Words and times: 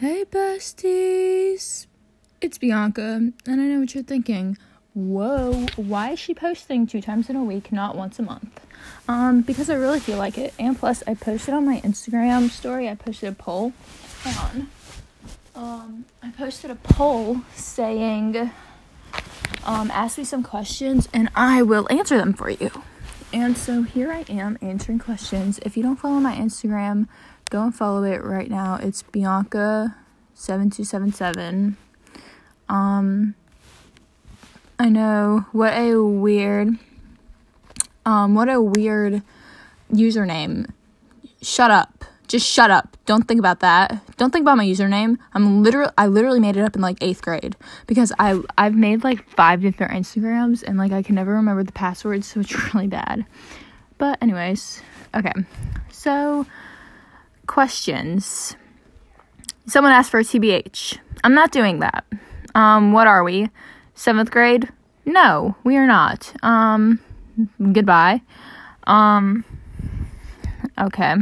Hey, 0.00 0.24
besties. 0.24 1.86
It's 2.40 2.56
Bianca, 2.56 3.02
and 3.02 3.34
I 3.46 3.54
know 3.54 3.80
what 3.80 3.94
you're 3.94 4.02
thinking. 4.02 4.56
Whoa, 4.94 5.66
why 5.76 6.12
is 6.12 6.18
she 6.18 6.32
posting 6.32 6.86
two 6.86 7.02
times 7.02 7.28
in 7.28 7.36
a 7.36 7.44
week, 7.44 7.70
not 7.70 7.96
once 7.96 8.18
a 8.18 8.22
month? 8.22 8.66
Um, 9.06 9.42
because 9.42 9.68
I 9.68 9.74
really 9.74 10.00
feel 10.00 10.16
like 10.16 10.38
it. 10.38 10.54
And 10.58 10.78
plus, 10.78 11.02
I 11.06 11.12
posted 11.12 11.52
on 11.52 11.66
my 11.66 11.82
Instagram 11.82 12.48
story, 12.48 12.88
I 12.88 12.94
posted 12.94 13.28
a 13.28 13.32
poll. 13.32 13.74
Hang 14.22 14.38
on. 14.38 14.70
Um, 15.54 16.04
I 16.22 16.30
posted 16.30 16.70
a 16.70 16.76
poll 16.76 17.42
saying, 17.54 18.50
um, 19.66 19.90
ask 19.90 20.16
me 20.16 20.24
some 20.24 20.42
questions 20.42 21.10
and 21.12 21.28
I 21.36 21.60
will 21.60 21.86
answer 21.90 22.16
them 22.16 22.32
for 22.32 22.48
you. 22.48 22.70
And 23.34 23.56
so 23.56 23.82
here 23.82 24.10
I 24.10 24.24
am 24.30 24.56
answering 24.62 24.98
questions. 24.98 25.60
If 25.62 25.76
you 25.76 25.82
don't 25.82 25.96
follow 25.96 26.20
my 26.20 26.34
Instagram, 26.34 27.06
go 27.50 27.64
and 27.64 27.74
follow 27.74 28.04
it 28.04 28.24
right 28.24 28.48
now. 28.48 28.78
It's 28.80 29.02
bionca7277. 29.02 31.74
Um 32.68 33.34
I 34.78 34.88
know 34.88 35.44
what 35.52 35.74
a 35.74 36.02
weird 36.02 36.78
um 38.06 38.34
what 38.34 38.48
a 38.48 38.62
weird 38.62 39.20
username. 39.92 40.70
Shut 41.42 41.70
up. 41.70 42.06
Just 42.28 42.48
shut 42.48 42.70
up. 42.70 42.96
Don't 43.06 43.26
think 43.26 43.40
about 43.40 43.58
that. 43.60 44.02
Don't 44.16 44.32
think 44.32 44.44
about 44.44 44.56
my 44.56 44.64
username. 44.64 45.18
I'm 45.34 45.64
literally 45.64 45.92
I 45.98 46.06
literally 46.06 46.38
made 46.38 46.56
it 46.56 46.62
up 46.62 46.76
in 46.76 46.80
like 46.80 47.00
8th 47.00 47.22
grade 47.22 47.56
because 47.88 48.12
I 48.20 48.40
I've 48.56 48.76
made 48.76 49.02
like 49.02 49.28
5 49.30 49.60
different 49.60 49.92
Instagrams 49.92 50.62
and 50.62 50.78
like 50.78 50.92
I 50.92 51.02
can 51.02 51.16
never 51.16 51.32
remember 51.32 51.64
the 51.64 51.72
passwords, 51.72 52.28
so 52.28 52.38
it's 52.38 52.54
really 52.74 52.86
bad. 52.86 53.26
But 53.98 54.22
anyways, 54.22 54.80
okay. 55.14 55.32
So 55.90 56.46
questions. 57.50 58.56
Someone 59.66 59.92
asked 59.92 60.12
for 60.12 60.20
a 60.20 60.22
TBH. 60.22 60.98
I'm 61.24 61.34
not 61.34 61.50
doing 61.50 61.80
that. 61.80 62.04
Um, 62.54 62.92
what 62.92 63.08
are 63.08 63.24
we? 63.24 63.50
Seventh 63.94 64.30
grade? 64.30 64.68
No, 65.04 65.56
we 65.64 65.76
are 65.76 65.86
not. 65.86 66.32
Um, 66.44 67.00
goodbye. 67.72 68.22
Um, 68.84 69.44
okay. 70.80 71.16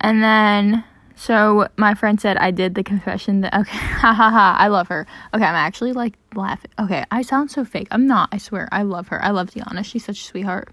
And 0.00 0.22
then, 0.22 0.84
so 1.16 1.66
my 1.76 1.94
friend 1.94 2.20
said 2.20 2.36
I 2.36 2.52
did 2.52 2.76
the 2.76 2.84
confession 2.84 3.40
that, 3.40 3.52
okay, 3.52 3.76
ha 3.76 4.14
ha 4.14 4.30
ha, 4.30 4.56
I 4.56 4.68
love 4.68 4.86
her. 4.88 5.08
Okay, 5.34 5.44
I'm 5.44 5.56
actually 5.56 5.92
like 5.92 6.14
laughing. 6.36 6.70
Okay, 6.78 7.04
I 7.10 7.22
sound 7.22 7.50
so 7.50 7.64
fake. 7.64 7.88
I'm 7.90 8.06
not, 8.06 8.28
I 8.30 8.38
swear. 8.38 8.68
I 8.70 8.82
love 8.82 9.08
her. 9.08 9.22
I 9.24 9.30
love 9.30 9.50
Deanna. 9.50 9.84
She's 9.84 10.04
such 10.04 10.20
a 10.20 10.24
sweetheart. 10.24 10.72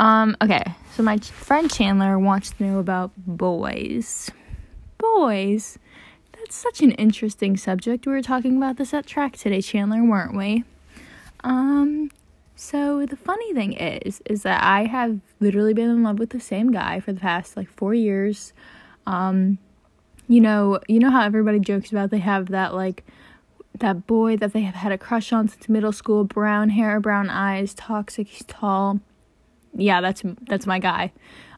Um, 0.00 0.34
okay, 0.40 0.64
so 0.96 1.02
my 1.02 1.18
friend 1.18 1.70
Chandler 1.70 2.18
wants 2.18 2.52
to 2.52 2.64
know 2.64 2.78
about 2.78 3.12
boys. 3.18 4.30
Boys. 4.96 5.78
That's 6.32 6.56
such 6.56 6.80
an 6.80 6.92
interesting 6.92 7.58
subject. 7.58 8.06
We 8.06 8.12
were 8.12 8.22
talking 8.22 8.56
about 8.56 8.78
this 8.78 8.94
at 8.94 9.04
track 9.04 9.36
today, 9.36 9.60
Chandler, 9.60 10.02
weren't 10.02 10.34
we? 10.34 10.64
Um, 11.44 12.10
so 12.56 13.04
the 13.04 13.16
funny 13.16 13.52
thing 13.52 13.74
is, 13.74 14.22
is 14.24 14.42
that 14.44 14.64
I 14.64 14.86
have 14.86 15.20
literally 15.38 15.74
been 15.74 15.90
in 15.90 16.02
love 16.02 16.18
with 16.18 16.30
the 16.30 16.40
same 16.40 16.72
guy 16.72 17.00
for 17.00 17.12
the 17.12 17.20
past 17.20 17.54
like 17.54 17.68
four 17.68 17.92
years. 17.92 18.54
Um, 19.06 19.58
you 20.28 20.40
know, 20.40 20.80
you 20.88 20.98
know 20.98 21.10
how 21.10 21.26
everybody 21.26 21.60
jokes 21.60 21.92
about 21.92 22.08
they 22.08 22.20
have 22.20 22.46
that 22.46 22.72
like 22.72 23.04
that 23.78 24.06
boy 24.06 24.38
that 24.38 24.54
they 24.54 24.62
have 24.62 24.76
had 24.76 24.92
a 24.92 24.98
crush 24.98 25.30
on 25.30 25.48
since 25.48 25.68
middle 25.68 25.92
school, 25.92 26.24
brown 26.24 26.70
hair, 26.70 27.00
brown 27.00 27.28
eyes, 27.28 27.74
toxic, 27.74 28.28
he's 28.28 28.44
tall 28.46 29.00
yeah, 29.74 30.00
that's 30.00 30.22
that's 30.42 30.66
my 30.66 30.78
guy. 30.78 31.12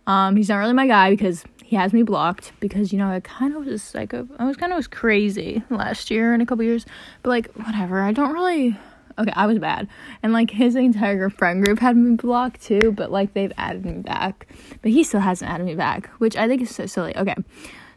Um, 0.06 0.36
he's 0.36 0.48
not 0.48 0.56
really 0.56 0.72
my 0.72 0.86
guy 0.86 1.10
because 1.10 1.44
he 1.64 1.76
has 1.76 1.92
me 1.92 2.02
blocked 2.02 2.52
because 2.60 2.92
you 2.92 2.98
know 2.98 3.08
I 3.08 3.20
kind 3.20 3.54
of 3.54 3.64
was 3.64 3.94
like 3.94 4.12
I 4.12 4.44
was 4.44 4.56
kind 4.56 4.72
of 4.72 4.76
was 4.76 4.88
crazy 4.88 5.62
last 5.70 6.10
year 6.10 6.32
and 6.32 6.42
a 6.42 6.46
couple 6.46 6.64
years, 6.64 6.84
but 7.22 7.30
like 7.30 7.50
whatever. 7.54 8.02
I 8.02 8.12
don't 8.12 8.32
really. 8.32 8.76
Okay, 9.18 9.32
I 9.36 9.46
was 9.46 9.58
bad, 9.58 9.88
and 10.22 10.32
like 10.32 10.50
his 10.50 10.74
entire 10.74 11.28
friend 11.28 11.64
group 11.64 11.80
had 11.80 11.96
me 11.98 12.16
blocked 12.16 12.62
too, 12.62 12.92
but 12.92 13.10
like 13.10 13.34
they've 13.34 13.52
added 13.58 13.84
me 13.84 14.00
back, 14.00 14.46
but 14.80 14.90
he 14.90 15.04
still 15.04 15.20
hasn't 15.20 15.50
added 15.50 15.66
me 15.66 15.74
back, 15.74 16.08
which 16.18 16.34
I 16.34 16.48
think 16.48 16.62
is 16.62 16.74
so 16.74 16.86
silly. 16.86 17.14
Okay, 17.16 17.34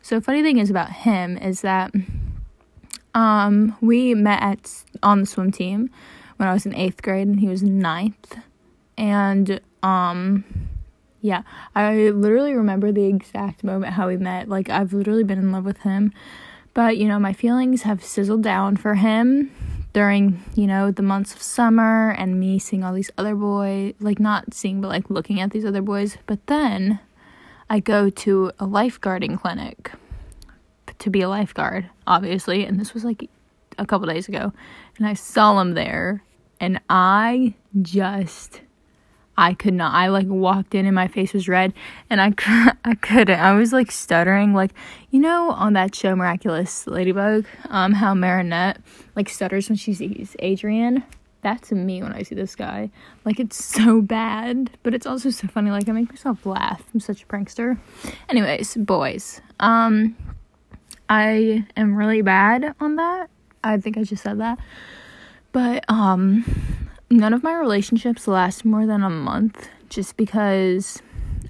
so 0.02 0.20
funny 0.20 0.42
thing 0.42 0.58
is 0.58 0.70
about 0.70 0.92
him 0.92 1.38
is 1.38 1.62
that 1.62 1.94
um 3.14 3.78
we 3.80 4.14
met 4.14 4.42
at 4.42 4.84
on 5.04 5.22
the 5.22 5.26
swim 5.26 5.52
team 5.52 5.90
when 6.38 6.50
I 6.50 6.54
was 6.54 6.66
in 6.66 6.76
eighth 6.76 7.02
grade 7.02 7.28
and 7.28 7.40
he 7.40 7.48
was 7.48 7.64
ninth, 7.64 8.38
and 8.98 9.62
um, 9.86 10.44
yeah, 11.22 11.44
I 11.76 12.10
literally 12.10 12.54
remember 12.54 12.92
the 12.92 13.06
exact 13.06 13.64
moment 13.64 13.94
how 13.94 14.08
we 14.08 14.18
met. 14.18 14.50
Like, 14.50 14.70
I've 14.70 14.94
literally 14.94 15.24
been 15.24 15.38
in 15.38 15.52
love 15.52 15.64
with 15.64 15.80
him. 15.80 16.12
But, 16.74 16.98
you 16.98 17.08
know, 17.08 17.20
my 17.20 17.34
feelings 17.34 17.84
have 17.84 18.04
sizzled 18.04 18.44
down 18.44 18.78
for 18.78 18.96
him 18.96 19.52
during, 19.94 20.44
you 20.56 20.68
know, 20.68 20.92
the 20.92 21.04
months 21.04 21.34
of 21.34 21.42
summer 21.42 22.12
and 22.12 22.40
me 22.40 22.60
seeing 22.60 22.84
all 22.84 22.94
these 22.94 23.12
other 23.18 23.36
boys. 23.36 23.94
Like, 24.00 24.20
not 24.20 24.54
seeing, 24.54 24.82
but 24.82 24.88
like 24.88 25.10
looking 25.10 25.40
at 25.40 25.52
these 25.52 25.66
other 25.66 25.82
boys. 25.82 26.18
But 26.26 26.46
then 26.48 27.00
I 27.70 27.80
go 27.80 28.10
to 28.10 28.52
a 28.60 28.66
lifeguarding 28.66 29.40
clinic 29.40 29.92
to 30.98 31.10
be 31.10 31.22
a 31.22 31.30
lifeguard, 31.30 31.90
obviously. 32.08 32.66
And 32.66 32.80
this 32.80 32.94
was 32.94 33.04
like 33.04 33.30
a 33.78 33.86
couple 33.86 34.08
days 34.08 34.28
ago. 34.28 34.52
And 34.98 35.08
I 35.08 35.14
saw 35.14 35.60
him 35.60 35.76
there. 35.76 36.24
And 36.60 36.82
I 36.90 37.54
just 37.82 38.62
I 39.38 39.54
could 39.54 39.74
not. 39.74 39.94
I 39.94 40.08
like 40.08 40.28
walked 40.28 40.76
in 40.76 40.86
and 40.86 40.96
my 40.96 41.08
face 41.08 41.34
was 41.34 41.48
red 41.48 41.74
and 42.10 42.22
I 42.22 42.34
I 42.86 42.96
couldn't. 42.96 43.40
I 43.40 43.54
was 43.54 43.74
like 43.74 43.92
stuttering 43.92 44.54
like 44.54 44.72
you 45.12 45.20
know 45.20 45.52
on 45.52 45.74
that 45.74 45.94
show 45.94 46.16
Miraculous 46.16 46.88
Ladybug 46.88 47.46
um 47.70 47.94
how 47.94 48.14
Marinette 48.14 48.78
like 49.16 49.30
stutters 49.30 49.70
when 49.70 49.76
she 49.76 49.94
sees 49.94 50.36
Adrien. 50.42 51.04
That's 51.42 51.72
me 51.72 52.02
when 52.02 52.14
I 52.14 52.24
see 52.24 52.34
this 52.36 52.56
guy. 52.56 52.90
Like 53.24 53.40
it's 53.40 53.64
so 53.76 54.02
bad, 54.02 54.72
but 54.84 54.94
it's 54.94 55.06
also 55.06 55.30
so 55.30 55.48
funny 55.48 55.72
like 55.72 55.88
I 55.90 55.92
make 55.92 56.10
myself 56.10 56.46
laugh. 56.46 56.84
I'm 56.94 57.00
such 57.00 57.24
a 57.24 57.26
prankster. 57.26 57.78
Anyways, 58.30 58.76
boys. 58.76 59.42
Um 59.60 60.16
I 61.10 61.66
am 61.76 61.96
really 61.96 62.22
bad 62.22 62.74
on 62.80 62.96
that. 62.96 63.30
I 63.64 63.78
think 63.78 63.98
I 63.98 64.04
just 64.04 64.24
said 64.24 64.40
that. 64.40 64.60
But 65.52 65.84
um 65.90 66.46
none 67.10 67.34
of 67.34 67.44
my 67.44 67.54
relationships 67.54 68.28
last 68.28 68.66
more 68.66 68.86
than 68.86 69.04
a 69.04 69.10
month 69.10 69.70
just 69.90 70.18
because 70.18 71.02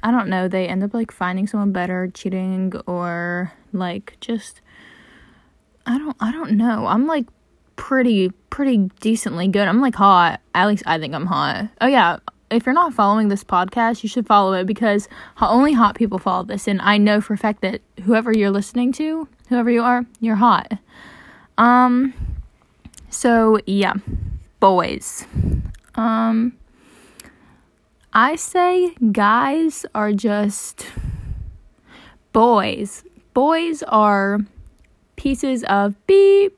I 0.04 0.12
don't 0.12 0.28
know, 0.28 0.48
they 0.48 0.68
end 0.68 0.84
up 0.84 0.94
like 0.94 1.12
finding 1.12 1.48
someone 1.48 1.72
better, 1.72 2.10
cheating 2.14 2.74
or 2.86 3.54
like 3.74 4.18
just 4.20 4.62
I 5.86 5.98
don't 5.98 6.18
I 6.20 6.32
don't 6.32 6.52
know. 6.52 6.86
I'm 6.88 7.08
like 7.08 7.26
pretty 7.76 8.30
pretty 8.50 8.90
decently 9.00 9.48
good. 9.48 9.68
I'm 9.68 9.82
like 9.82 9.96
hot. 9.96 10.42
At 10.54 10.68
least 10.68 10.84
I 10.86 11.00
think 11.00 11.14
I'm 11.14 11.26
hot. 11.26 11.70
Oh 11.82 11.88
yeah, 11.88 12.18
if 12.52 12.66
you're 12.66 12.76
not 12.76 12.94
following 12.94 13.30
this 13.30 13.44
podcast, 13.44 14.04
you 14.04 14.10
should 14.10 14.28
follow 14.28 14.54
it 14.54 14.66
because 14.66 15.08
only 15.42 15.74
hot 15.74 15.96
people 15.96 16.20
follow 16.20 16.44
this 16.44 16.68
and 16.68 16.82
I 16.82 16.98
know 16.98 17.22
for 17.22 17.34
a 17.34 17.38
fact 17.38 17.62
that 17.62 17.82
whoever 18.04 18.36
you're 18.36 18.52
listening 18.52 18.92
to, 18.94 19.28
whoever 19.50 19.72
you 19.72 19.82
are, 19.82 20.06
you're 20.20 20.36
hot. 20.36 20.78
Um 21.58 22.14
so 23.10 23.60
yeah 23.66 23.94
boys. 24.60 25.26
Um, 25.96 26.58
I 28.14 28.36
say 28.36 28.96
guys 29.12 29.86
are 29.94 30.14
just 30.14 30.88
boys. 32.32 33.04
Boys 33.34 33.84
are 33.84 34.40
pieces 35.16 35.64
of 35.66 35.96
beep. 36.08 36.58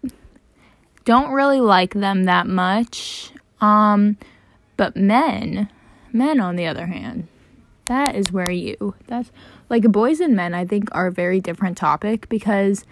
Don't 1.05 1.31
really 1.31 1.61
like 1.61 1.93
them 1.93 2.25
that 2.25 2.47
much. 2.47 3.31
Um, 3.61 4.17
but 4.75 4.95
men, 4.95 5.69
men 6.13 6.39
on 6.39 6.55
the 6.55 6.67
other 6.67 6.87
hand, 6.87 7.27
that 7.85 8.15
is 8.15 8.31
where 8.31 8.51
you. 8.51 8.95
That's 9.07 9.31
like 9.69 9.83
boys 9.91 10.19
and 10.19 10.35
men. 10.35 10.53
I 10.53 10.65
think 10.65 10.89
are 10.91 11.07
a 11.07 11.11
very 11.11 11.39
different 11.39 11.77
topic 11.77 12.29
because 12.29 12.83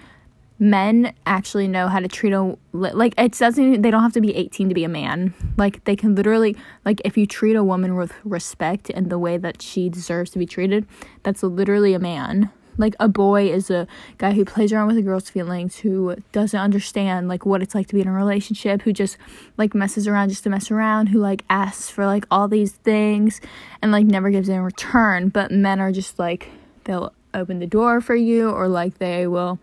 men 0.58 1.14
actually 1.26 1.68
know 1.68 1.88
how 1.88 2.00
to 2.00 2.08
treat 2.08 2.32
a 2.32 2.58
like 2.72 3.14
it 3.18 3.34
doesn't 3.34 3.82
they 3.82 3.92
don't 3.92 4.02
have 4.02 4.14
to 4.14 4.22
be 4.22 4.36
18 4.36 4.70
to 4.70 4.76
be 4.76 4.84
a 4.84 4.90
man. 4.90 5.34
Like 5.58 5.84
they 5.84 5.96
can 5.96 6.16
literally 6.16 6.56
like 6.86 7.02
if 7.04 7.18
you 7.18 7.26
treat 7.26 7.56
a 7.56 7.64
woman 7.64 7.96
with 7.96 8.14
respect 8.24 8.90
and 8.90 9.10
the 9.10 9.20
way 9.20 9.38
that 9.38 9.62
she 9.62 9.90
deserves 9.90 10.32
to 10.32 10.40
be 10.40 10.46
treated 10.46 10.88
that's 11.24 11.44
literally 11.44 11.94
a 11.94 12.00
man. 12.00 12.52
Like 12.78 12.96
a 13.00 13.08
boy 13.08 13.50
is 13.50 13.70
a 13.70 13.88
guy 14.18 14.34
who 14.34 14.44
plays 14.44 14.74
around 14.74 14.88
with 14.88 14.98
a 14.98 15.02
girl's 15.02 15.30
feelings 15.30 15.78
who 15.78 16.16
doesn't 16.34 16.60
understand 16.60 17.30
like 17.30 17.46
what 17.46 17.62
it's 17.62 17.74
like 17.74 17.88
to 17.88 17.96
be 17.96 18.02
in 18.02 18.08
a 18.08 18.14
relationship 18.14 18.82
who 18.82 18.92
just 18.92 19.18
like 19.58 19.74
messes 19.74 20.08
around 20.08 20.30
just 20.30 20.44
to 20.44 20.50
mess 20.50 20.72
around 20.72 21.08
who 21.08 21.20
like 21.20 21.44
asks 21.50 21.90
for 21.90 22.06
like 22.06 22.26
all 22.30 22.48
these 22.48 22.74
things 22.74 23.40
and 23.82 23.92
like 23.92 24.06
never 24.06 24.30
gives 24.30 24.50
in 24.50 24.62
return. 24.62 25.30
But 25.30 25.52
men 25.52 25.80
are 25.80 25.92
just 25.92 26.20
like 26.20 26.50
they'll 26.84 27.14
open 27.34 27.60
the 27.60 27.68
door 27.68 28.00
for 28.00 28.16
you 28.16 28.50
or 28.50 28.68
like 28.68 28.98
they 28.98 29.28
will 29.28 29.60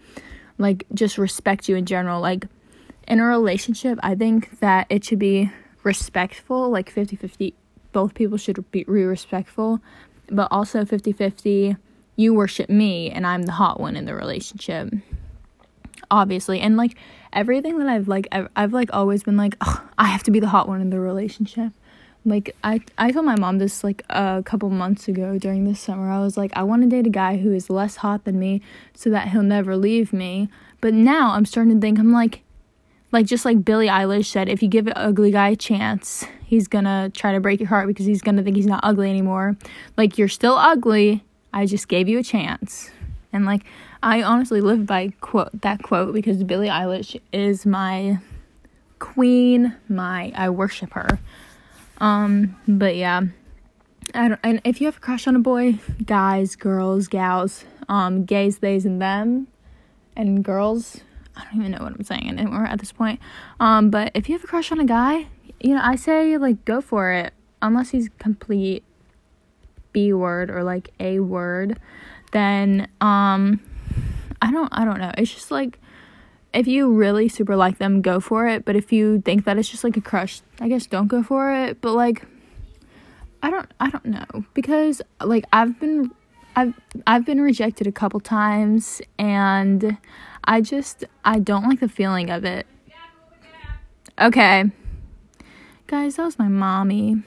like 0.62 0.86
just 0.94 1.18
respect 1.18 1.68
you 1.68 1.76
in 1.76 1.84
general 1.84 2.20
like 2.20 2.46
in 3.08 3.20
a 3.20 3.24
relationship 3.24 3.98
i 4.02 4.14
think 4.14 4.58
that 4.60 4.86
it 4.88 5.04
should 5.04 5.18
be 5.18 5.50
respectful 5.82 6.70
like 6.70 6.94
50-50 6.94 7.54
both 7.92 8.14
people 8.14 8.38
should 8.38 8.70
be 8.70 8.84
respectful 8.84 9.80
but 10.30 10.48
also 10.50 10.84
50-50 10.84 11.76
you 12.16 12.32
worship 12.32 12.70
me 12.70 13.10
and 13.10 13.26
i'm 13.26 13.42
the 13.42 13.52
hot 13.52 13.80
one 13.80 13.96
in 13.96 14.04
the 14.04 14.14
relationship 14.14 14.92
obviously. 16.12 16.60
And 16.60 16.76
like 16.76 16.96
everything 17.32 17.78
that 17.78 17.88
I've 17.88 18.06
like 18.06 18.28
I've, 18.30 18.48
I've 18.54 18.72
like 18.72 18.90
always 18.92 19.24
been 19.24 19.36
like, 19.36 19.56
I 19.98 20.06
have 20.06 20.22
to 20.24 20.30
be 20.30 20.38
the 20.38 20.48
hot 20.48 20.68
one 20.68 20.80
in 20.80 20.90
the 20.90 21.00
relationship. 21.00 21.72
Like 22.24 22.54
I 22.62 22.80
I 22.98 23.10
told 23.10 23.26
my 23.26 23.38
mom 23.38 23.58
this 23.58 23.82
like 23.82 24.04
a 24.08 24.42
couple 24.44 24.70
months 24.70 25.08
ago 25.08 25.38
during 25.38 25.64
the 25.64 25.74
summer. 25.74 26.10
I 26.10 26.20
was 26.20 26.36
like, 26.36 26.52
I 26.54 26.62
want 26.62 26.82
to 26.82 26.88
date 26.88 27.06
a 27.06 27.10
guy 27.10 27.38
who 27.38 27.52
is 27.52 27.68
less 27.68 27.96
hot 27.96 28.24
than 28.24 28.38
me 28.38 28.62
so 28.94 29.10
that 29.10 29.28
he'll 29.28 29.42
never 29.42 29.76
leave 29.76 30.12
me. 30.12 30.48
But 30.80 30.94
now 30.94 31.32
I'm 31.32 31.44
starting 31.44 31.74
to 31.74 31.80
think 31.80 31.98
I'm 31.98 32.12
like 32.12 32.42
like 33.10 33.26
just 33.26 33.44
like 33.44 33.64
Billie 33.64 33.88
Eilish 33.88 34.26
said, 34.26 34.48
if 34.48 34.62
you 34.62 34.68
give 34.68 34.86
an 34.86 34.94
ugly 34.96 35.30
guy 35.30 35.50
a 35.50 35.56
chance, 35.56 36.24
he's 36.44 36.68
gonna 36.68 37.10
try 37.14 37.32
to 37.32 37.40
break 37.40 37.60
your 37.60 37.68
heart 37.68 37.86
because 37.86 38.06
he's 38.06 38.22
gonna 38.22 38.42
think 38.42 38.56
he's 38.56 38.66
not 38.66 38.80
ugly 38.82 39.10
anymore. 39.10 39.56
Like 39.96 40.16
you're 40.16 40.28
still 40.28 40.56
ugly. 40.56 41.24
I 41.52 41.66
just 41.66 41.88
gave 41.88 42.08
you 42.08 42.18
a 42.18 42.22
chance. 42.22 42.90
And 43.32 43.44
like 43.44 43.64
I 44.02 44.22
honestly 44.22 44.60
live 44.60 44.86
by 44.86 45.12
quote 45.20 45.60
that 45.62 45.82
quote 45.82 46.14
because 46.14 46.42
Billie 46.44 46.68
Eilish 46.68 47.20
is 47.32 47.66
my 47.66 48.18
queen, 48.98 49.74
my 49.88 50.32
I 50.34 50.50
worship 50.50 50.92
her. 50.92 51.18
Um, 52.02 52.56
but 52.68 52.96
yeah. 52.96 53.22
I 54.14 54.28
don't, 54.28 54.40
and 54.42 54.60
if 54.64 54.80
you 54.80 54.88
have 54.88 54.96
a 54.96 55.00
crush 55.00 55.26
on 55.26 55.36
a 55.36 55.38
boy, 55.38 55.78
guys, 56.04 56.56
girls, 56.56 57.08
gals, 57.08 57.64
um, 57.88 58.24
gays, 58.24 58.58
theys, 58.58 58.84
and 58.84 59.00
them, 59.00 59.46
and 60.16 60.44
girls, 60.44 61.00
I 61.36 61.44
don't 61.44 61.60
even 61.60 61.70
know 61.70 61.82
what 61.82 61.94
I'm 61.94 62.02
saying 62.02 62.28
anymore 62.28 62.66
at 62.66 62.80
this 62.80 62.92
point. 62.92 63.20
Um, 63.60 63.90
but 63.90 64.10
if 64.14 64.28
you 64.28 64.34
have 64.34 64.44
a 64.44 64.46
crush 64.46 64.72
on 64.72 64.80
a 64.80 64.84
guy, 64.84 65.28
you 65.60 65.74
know, 65.74 65.80
I 65.82 65.96
say 65.96 66.36
like 66.36 66.64
go 66.64 66.80
for 66.80 67.12
it, 67.12 67.32
unless 67.62 67.90
he's 67.90 68.10
complete 68.18 68.84
B 69.92 70.12
word 70.12 70.50
or 70.50 70.64
like 70.64 70.90
a 70.98 71.20
word, 71.20 71.78
then 72.32 72.88
um, 73.00 73.60
I 74.42 74.50
don't, 74.50 74.68
I 74.72 74.84
don't 74.84 74.98
know. 74.98 75.12
It's 75.16 75.32
just 75.32 75.50
like 75.52 75.78
if 76.52 76.66
you 76.66 76.92
really 76.92 77.28
super 77.28 77.56
like 77.56 77.78
them, 77.78 78.02
go 78.02 78.20
for 78.20 78.46
it. 78.46 78.64
But 78.64 78.76
if 78.76 78.92
you 78.92 79.20
think 79.20 79.44
that 79.44 79.58
it's 79.58 79.68
just 79.68 79.84
like 79.84 79.96
a 79.96 80.00
crush, 80.00 80.40
I 80.60 80.68
guess 80.68 80.86
don't 80.86 81.08
go 81.08 81.22
for 81.22 81.52
it. 81.52 81.80
But 81.80 81.94
like, 81.94 82.24
I 83.42 83.50
don't, 83.50 83.70
I 83.80 83.90
don't 83.90 84.04
know 84.06 84.44
because 84.54 85.02
like 85.20 85.44
I've 85.52 85.78
been, 85.80 86.10
I've, 86.54 86.74
I've 87.06 87.24
been 87.24 87.40
rejected 87.40 87.86
a 87.86 87.92
couple 87.92 88.20
times, 88.20 89.00
and 89.18 89.96
I 90.44 90.60
just, 90.60 91.04
I 91.24 91.38
don't 91.38 91.68
like 91.68 91.80
the 91.80 91.88
feeling 91.88 92.30
of 92.30 92.44
it. 92.44 92.66
Okay, 94.20 94.70
guys, 95.86 96.16
that 96.16 96.24
was 96.24 96.38
my 96.38 96.48
mommy, 96.48 97.22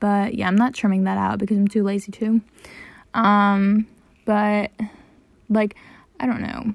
but 0.00 0.34
yeah, 0.34 0.48
I'm 0.48 0.56
not 0.56 0.72
trimming 0.72 1.04
that 1.04 1.18
out 1.18 1.38
because 1.38 1.58
I'm 1.58 1.68
too 1.68 1.82
lazy 1.82 2.10
to. 2.12 2.40
Um, 3.12 3.86
but 4.24 4.70
like, 5.50 5.76
I 6.18 6.26
don't 6.26 6.40
know 6.40 6.74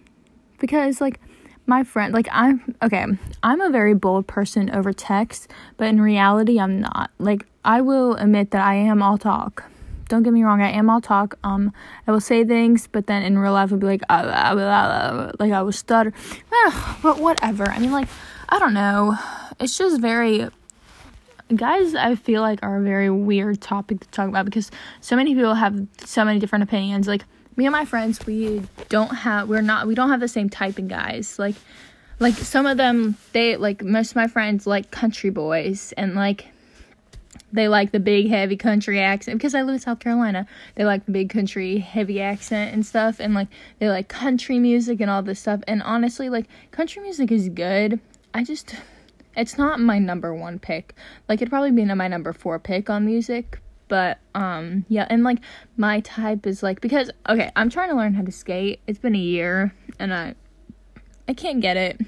because 0.60 1.02
like 1.02 1.20
my 1.68 1.84
friend 1.84 2.14
like 2.14 2.28
i'm 2.31 2.75
okay 2.81 3.06
i'm 3.44 3.62
a 3.62 3.69
very 3.69 3.94
bold 3.94 4.25
person 4.25 4.69
over 4.69 4.94
text 4.94 5.52
but 5.75 5.88
in 5.88 6.02
reality 6.02 6.60
i'm 6.60 6.80
not. 6.80 7.12
Like 7.19 7.46
i 7.64 7.81
will 7.81 8.16
admit 8.16 8.52
that 8.52 8.66
i 8.66 8.75
am 8.75 9.04
all 9.04 9.18
talk. 9.18 9.66
Don't 10.08 10.24
get 10.24 10.31
me 10.31 10.44
wrong 10.44 10.62
i 10.62 10.72
am 10.72 10.90
all 10.90 11.02
talk. 11.02 11.38
Um 11.44 11.74
i 12.08 12.12
will 12.12 12.22
say 12.22 12.46
things 12.46 12.88
but 12.88 13.08
then 13.08 13.22
in 13.22 13.38
real 13.38 13.52
life 13.52 13.72
i'll 13.72 13.78
be 13.78 13.86
like 13.86 14.02
uh, 14.10 14.14
uh, 14.14 14.60
uh, 14.60 15.31
like 15.40 15.52
i 15.52 15.62
will 15.62 15.72
stutter. 15.74 16.14
But 17.04 17.19
whatever. 17.19 17.69
I 17.69 17.80
mean 17.80 17.92
like 17.92 18.08
i 18.50 18.58
don't 18.60 18.74
know. 18.74 19.18
It's 19.60 19.78
just 19.78 20.00
very 20.02 20.48
guys 21.56 21.96
i 21.96 22.14
feel 22.14 22.42
like 22.42 22.60
are 22.62 22.78
a 22.78 22.84
very 22.84 23.10
weird 23.10 23.62
topic 23.62 24.02
to 24.02 24.08
talk 24.10 24.28
about 24.28 24.44
because 24.44 24.69
so 25.00 25.16
many 25.16 25.34
people 25.34 25.54
have 25.54 25.88
so 26.04 26.24
many 26.24 26.40
different 26.40 26.64
opinions. 26.64 27.08
Like 27.08 27.25
me 27.57 27.65
and 27.65 27.74
my 27.74 27.83
friends 27.83 28.25
we 28.25 28.62
don't 28.88 29.13
have 29.13 29.50
we're 29.50 29.62
not 29.62 29.88
we 29.88 29.95
don't 29.95 30.09
have 30.09 30.21
the 30.21 30.27
same 30.27 30.50
type 30.50 30.77
guys 30.88 31.38
like 31.38 31.56
like 32.19 32.33
some 32.36 32.65
of 32.65 32.77
them 32.77 33.18
they 33.33 33.57
like 33.57 33.83
most 33.83 34.12
of 34.12 34.15
my 34.15 34.27
friends 34.27 34.65
like 34.65 34.89
country 34.92 35.30
boys 35.30 35.94
and 35.98 36.15
like 36.15 36.48
they 37.51 37.68
like 37.68 37.92
the 37.92 38.00
big 38.00 38.30
heavy 38.30 38.57
country 38.57 39.00
accent 39.00 39.38
because 39.38 39.56
I 39.56 39.62
live 39.62 39.75
in 39.75 39.80
South 39.80 40.00
Carolina. 40.00 40.48
They 40.75 40.86
like 40.86 41.06
the 41.06 41.12
big 41.12 41.30
country 41.30 41.77
heavy 41.77 42.19
accent 42.19 42.74
and 42.74 42.86
stuff 42.86 43.19
and 43.19 43.33
like 43.33 43.48
they 43.80 43.89
like 43.89 44.07
country 44.07 44.59
music 44.59 45.00
and 45.00 45.09
all 45.09 45.21
this 45.24 45.39
stuff. 45.39 45.62
And 45.68 45.81
honestly, 45.83 46.30
like 46.30 46.48
country 46.71 47.01
music 47.01 47.31
is 47.31 47.50
good. 47.50 48.00
I 48.33 48.44
just 48.44 48.75
it's 49.36 49.57
not 49.57 49.80
my 49.80 50.00
number 50.00 50.33
1 50.33 50.59
pick. 50.59 50.95
Like 51.30 51.42
it'd 51.42 51.50
probably 51.50 51.71
be 51.71 51.86
my 51.86 52.07
number 52.07 52.33
4 52.33 52.59
pick 52.59 52.89
on 52.89 53.06
music, 53.06 53.59
but 53.88 54.19
um 54.36 54.86
yeah 54.89 55.07
and 55.10 55.24
like 55.24 55.39
my 55.78 56.00
type 56.01 56.45
is 56.45 56.62
like 56.62 56.81
because 56.81 57.10
okay 57.30 57.51
i'm 57.56 57.69
trying 57.69 57.89
to 57.89 57.95
learn 57.95 58.13
how 58.13 58.24
to 58.24 58.31
skate. 58.31 58.80
It's 58.88 59.00
been 59.00 59.16
a 59.16 59.19
year 59.19 59.74
and 60.00 60.13
i 60.13 60.36
i 61.28 61.34
can't 61.34 61.62
get 61.62 61.78
it. 61.78 62.00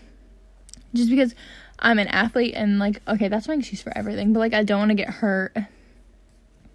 Just 0.93 1.09
because 1.09 1.35
i'm 1.79 1.99
an 1.99 2.07
athlete 2.07 2.53
and 2.55 2.79
like 2.79 3.01
okay 3.07 3.27
that's 3.27 3.47
my 3.47 3.53
excuse 3.53 3.81
for 3.81 3.97
everything 3.97 4.33
but 4.33 4.39
like 4.39 4.53
i 4.53 4.63
don't 4.63 4.79
want 4.79 4.91
to 4.91 4.95
get 4.95 5.09
hurt. 5.09 5.55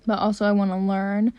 But 0.06 0.18
also 0.18 0.44
i 0.44 0.52
want 0.52 0.70
to 0.70 0.76
learn. 0.76 1.32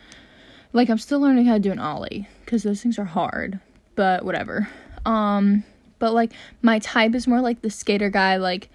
Like 0.74 0.90
i'm 0.90 0.98
still 0.98 1.20
learning 1.20 1.46
how 1.46 1.54
to 1.54 1.60
do 1.60 1.72
an 1.72 1.80
ollie 1.80 2.28
because 2.44 2.64
those 2.64 2.82
things 2.82 3.00
are 3.00 3.06
hard 3.06 3.60
but 3.96 4.26
whatever. 4.26 4.68
Um 5.06 5.64
but 6.00 6.14
like 6.14 6.34
my 6.62 6.80
type 6.80 7.16
is 7.16 7.28
more 7.28 7.42
like 7.42 7.62
the 7.62 7.70
skater 7.70 8.10
guy 8.10 8.36
like 8.38 8.70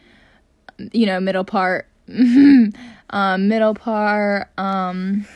you 0.92 1.04
know 1.04 1.20
middle 1.20 1.44
part 1.44 1.86
um, 3.10 3.48
middle 3.48 3.74
part. 3.74 4.48
Um, 4.58 5.26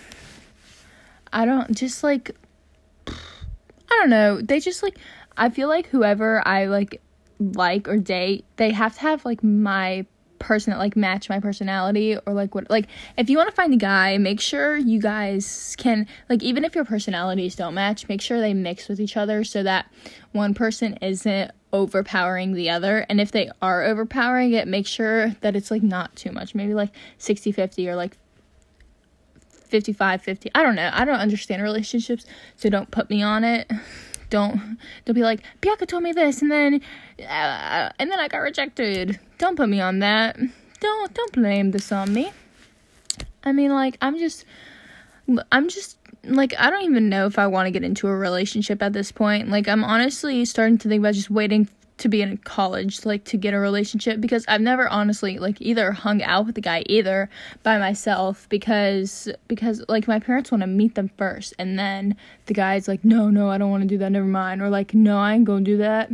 I 1.33 1.45
don't 1.45 1.75
just 1.77 2.03
like. 2.03 2.31
I 3.07 3.99
don't 4.01 4.11
know. 4.11 4.41
They 4.41 4.61
just 4.61 4.83
like. 4.83 4.99
I 5.37 5.51
feel 5.51 5.69
like 5.69 5.87
whoever 5.87 6.47
I 6.47 6.67
like 6.67 7.01
like 7.39 7.89
or 7.89 7.99
date, 7.99 8.45
they 8.57 8.71
have 8.73 8.95
to 8.95 9.01
have 9.01 9.25
like 9.25 9.43
my 9.43 10.07
person 10.45 10.73
that 10.73 10.79
like 10.79 10.95
match 10.95 11.31
my 11.31 11.41
personality 11.41 12.19
or 12.27 12.35
like 12.35 12.55
what 12.55 12.69
like 12.69 12.87
if 13.17 13.31
you 13.31 13.37
want 13.39 13.49
to 13.49 13.55
find 13.55 13.73
a 13.73 13.79
guy 13.79 14.19
make 14.19 14.41
sure 14.41 14.77
you 14.77 15.01
guys 15.01 15.75
can 15.79 16.07
like 16.29 16.43
even 16.43 16.65
if 16.65 16.75
your 16.75 16.85
personalities 16.85 17.57
don't 17.57 17.73
match 17.73 18.07
make 18.09 18.21
sure 18.21 18.41
they 18.41 18.53
mix 18.53 18.87
with 18.87 19.01
each 19.01 19.17
other 19.17 19.43
so 19.43 19.63
that 19.63 19.87
one 20.33 20.53
person 20.53 20.99
isn't 21.01 21.51
overpowering 21.75 22.55
the 22.55 22.71
other 22.71 23.05
and 23.09 23.21
if 23.21 23.33
they 23.33 23.51
are 23.61 23.83
overpowering 23.83 24.53
it 24.53 24.69
make 24.69 24.87
sure 24.87 25.31
that 25.41 25.57
it's 25.57 25.73
like 25.73 25.83
not 25.83 26.15
too 26.15 26.31
much. 26.31 26.55
Maybe 26.55 26.73
like 26.73 26.91
60 27.19 27.51
50 27.51 27.89
or 27.89 27.97
like 27.97 28.17
55 29.41 30.23
50 30.23 30.51
i 30.55 30.63
don't 30.63 30.77
know. 30.77 30.89
I 30.93 31.05
don't 31.05 31.19
understand 31.19 31.63
relationships 31.63 32.25
so 32.57 32.71
don't 32.71 32.91
put 32.93 33.11
me 33.11 33.23
on 33.23 33.43
it. 33.43 33.71
Don't 34.31 34.79
don't 35.05 35.15
be 35.15 35.23
like 35.23 35.41
bianca 35.61 35.85
told 35.85 36.05
me 36.05 36.13
this 36.13 36.41
and 36.43 36.51
then 36.51 36.81
uh, 37.21 37.91
and 37.99 38.11
then 38.11 38.21
i 38.21 38.29
got 38.29 38.39
rejected. 38.39 39.19
Don't 39.39 39.57
put 39.57 39.69
me 39.69 39.81
on 39.81 39.99
that. 39.99 40.39
Don't 40.79 41.13
don't 41.13 41.33
blame 41.33 41.73
this 41.73 41.91
on 41.91 42.15
me. 42.15 42.31
I 43.43 43.51
mean 43.51 43.73
like 43.73 43.99
i'm 44.01 44.17
just 44.17 44.45
i'm 45.51 45.69
just 45.69 45.99
like 46.27 46.55
I 46.59 46.71
don't 46.71 46.85
even 46.85 47.09
know 47.09 47.27
if 47.27 47.39
I 47.39 47.47
want 47.47 47.67
to 47.67 47.71
get 47.71 47.83
into 47.83 48.09
a 48.09 48.17
relationship 48.17 48.83
at 48.83 48.93
this 48.93 49.13
point. 49.13 49.49
Like 49.49 49.69
I'm 49.69 49.85
honestly 49.85 50.45
starting 50.45 50.79
to 50.79 50.89
think 50.89 51.01
about 51.01 51.15
just 51.15 51.31
waiting 51.31 51.69
to 51.97 52.09
be 52.09 52.23
in 52.23 52.37
college 52.39 53.05
like 53.05 53.25
to 53.25 53.37
get 53.37 53.55
a 53.55 53.59
relationship 53.59 54.21
because 54.21 54.45
I've 54.49 54.61
never 54.61 54.89
honestly 54.89 55.39
like 55.39 55.61
either 55.61 55.93
hung 55.93 56.23
out 56.23 56.47
with 56.47 56.59
a 56.59 56.61
guy 56.61 56.83
either 56.87 57.31
by 57.63 57.79
myself 57.79 58.49
because 58.49 59.29
because 59.47 59.85
like 59.89 60.09
my 60.09 60.19
parents 60.19 60.51
want 60.51 60.63
to 60.63 60.67
meet 60.67 60.97
them 60.97 61.11
first 61.17 61.55
and 61.59 61.79
then 61.79 62.17
the 62.47 62.55
guy's 62.55 62.89
like 62.89 63.05
no 63.05 63.31
no 63.31 63.49
I 63.49 63.59
don't 63.59 63.71
want 63.71 63.83
to 63.83 63.89
do 63.89 63.99
that 63.99 64.11
never 64.11 64.27
mind 64.27 64.61
or 64.61 64.71
like 64.71 64.93
no 64.93 65.19
I 65.19 65.35
ain't 65.35 65.45
going 65.45 65.65
to 65.65 65.71
do 65.71 65.77
that. 65.79 66.11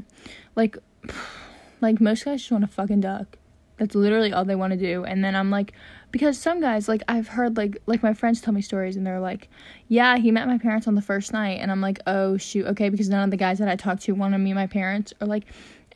Like 0.55 0.77
like 1.81 2.01
most 2.01 2.27
guys 2.27 2.41
just 2.41 2.53
want 2.53 2.65
to 2.65 2.71
fucking 2.71 3.01
duck. 3.01 3.39
That's 3.81 3.97
literally 3.97 4.33
all 4.33 4.45
they 4.45 4.55
want 4.55 4.73
to 4.75 4.79
do 4.79 5.05
and 5.05 5.25
then 5.25 5.35
I'm 5.35 5.51
like 5.51 5.73
because 6.13 6.39
some 6.39 6.61
guys 6.61 6.89
like 6.89 7.03
I've 7.09 7.29
heard 7.29 7.57
like 7.57 7.79
like 7.87 8.03
my 8.03 8.15
friends 8.15 8.41
tell 8.41 8.53
me 8.55 8.63
stories 8.63 8.97
and 8.97 9.07
they're 9.07 9.21
like, 9.21 9.49
"Yeah, 9.89 10.17
he 10.19 10.31
met 10.31 10.47
my 10.47 10.59
parents 10.59 10.87
on 10.87 10.95
the 10.95 11.03
first 11.03 11.33
night." 11.33 11.61
And 11.61 11.71
I'm 11.71 11.81
like, 11.81 12.01
"Oh, 12.07 12.37
shoot. 12.37 12.67
Okay, 12.67 12.89
because 12.89 13.09
none 13.09 13.25
of 13.25 13.31
the 13.31 13.37
guys 13.37 13.59
that 13.59 13.69
I 13.69 13.77
talked 13.77 14.03
to 14.03 14.13
wanted 14.13 14.39
to 14.39 14.43
meet 14.43 14.55
my 14.55 14.67
parents 14.67 15.13
or 15.21 15.27
like 15.27 15.45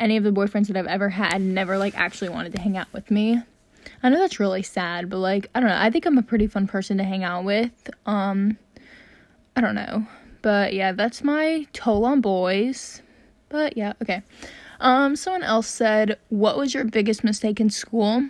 any 0.01 0.17
of 0.17 0.25
the 0.25 0.33
boyfriends 0.33 0.69
that 0.69 0.77
I've 0.77 0.87
ever 0.87 1.09
had 1.09 1.41
never 1.41 1.79
like 1.79 1.97
actually 1.97 2.31
wanted 2.31 2.53
to 2.55 2.61
hang 2.61 2.77
out 2.77 2.93
with 2.93 3.11
me." 3.11 3.43
I 4.03 4.09
know 4.09 4.19
that's 4.19 4.41
really 4.41 4.63
sad, 4.63 5.11
but 5.11 5.19
like 5.19 5.51
I 5.55 5.61
don't 5.61 5.69
know. 5.69 5.79
I 5.79 5.91
think 5.91 6.07
I'm 6.07 6.19
a 6.19 6.23
pretty 6.23 6.47
fun 6.47 6.67
person 6.67 6.99
to 6.99 7.05
hang 7.05 7.25
out 7.25 7.45
with. 7.45 7.91
Um 8.07 8.57
I 9.57 9.61
don't 9.61 9.75
know. 9.75 10.07
But 10.43 10.75
yeah, 10.75 10.93
that's 10.93 11.23
my 11.23 11.67
toll 11.73 12.05
on 12.05 12.21
boys. 12.21 13.03
But 13.49 13.77
yeah, 13.77 13.93
okay. 14.03 14.23
Um 14.81 15.17
someone 15.17 15.43
else 15.43 15.69
said, 15.69 16.19
"What 16.29 16.57
was 16.57 16.75
your 16.75 16.85
biggest 16.85 17.25
mistake 17.25 17.61
in 17.61 17.71
school?" 17.71 18.29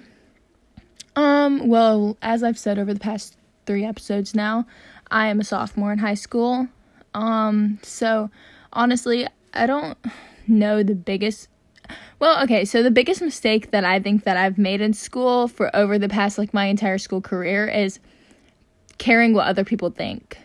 Um, 1.16 1.68
well, 1.68 2.16
as 2.22 2.42
I've 2.42 2.58
said 2.58 2.78
over 2.78 2.92
the 2.92 3.00
past 3.00 3.36
three 3.66 3.84
episodes 3.84 4.34
now, 4.34 4.66
I 5.10 5.28
am 5.28 5.40
a 5.40 5.44
sophomore 5.44 5.92
in 5.92 5.98
high 5.98 6.14
school. 6.14 6.68
Um, 7.14 7.78
so 7.82 8.30
honestly, 8.72 9.26
I 9.52 9.66
don't 9.66 9.96
know 10.46 10.82
the 10.82 10.94
biggest 10.94 11.48
well, 12.18 12.42
okay, 12.44 12.64
so 12.64 12.82
the 12.82 12.90
biggest 12.90 13.20
mistake 13.20 13.70
that 13.72 13.84
I 13.84 14.00
think 14.00 14.24
that 14.24 14.36
I've 14.36 14.56
made 14.56 14.80
in 14.80 14.94
school 14.94 15.48
for 15.48 15.74
over 15.76 15.98
the 15.98 16.08
past 16.08 16.38
like 16.38 16.54
my 16.54 16.66
entire 16.66 16.96
school 16.96 17.20
career 17.20 17.66
is 17.68 17.98
caring 18.96 19.34
what 19.34 19.46
other 19.46 19.64
people 19.64 19.90
think. 19.90 20.38